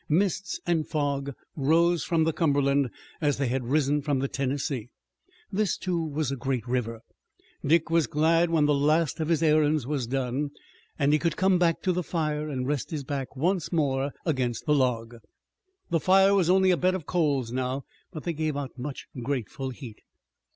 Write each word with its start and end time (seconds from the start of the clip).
Mists 0.09 0.59
and 0.65 0.87
fogs 0.87 1.31
rose 1.55 2.03
from 2.03 2.23
the 2.23 2.33
Cumberland 2.33 2.89
as 3.21 3.37
they 3.37 3.49
had 3.49 3.67
risen 3.69 4.01
from 4.01 4.17
the 4.17 4.27
Tennessee. 4.27 4.89
This, 5.51 5.77
too, 5.77 6.01
was 6.03 6.31
a 6.31 6.35
great 6.35 6.67
river. 6.67 7.01
Dick 7.63 7.91
was 7.91 8.07
glad 8.07 8.49
when 8.49 8.65
the 8.65 8.73
last 8.73 9.19
of 9.19 9.27
his 9.27 9.43
errands 9.43 9.85
was 9.85 10.07
done, 10.07 10.49
and 10.97 11.13
he 11.13 11.19
could 11.19 11.37
come 11.37 11.59
back 11.59 11.83
to 11.83 11.91
the 11.91 12.01
fire, 12.01 12.49
and 12.49 12.65
rest 12.67 12.89
his 12.89 13.03
back 13.03 13.35
once 13.35 13.71
more 13.71 14.09
against 14.25 14.65
the 14.65 14.73
log. 14.73 15.17
The 15.91 15.99
fire 15.99 16.33
was 16.33 16.49
only 16.49 16.71
a 16.71 16.77
bed 16.77 16.95
of 16.95 17.05
coals 17.05 17.51
now, 17.51 17.85
but 18.11 18.23
they 18.23 18.33
gave 18.33 18.57
out 18.57 18.79
much 18.79 19.05
grateful 19.21 19.69
heat. 19.69 20.01